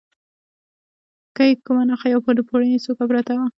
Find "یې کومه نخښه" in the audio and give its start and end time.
1.49-2.07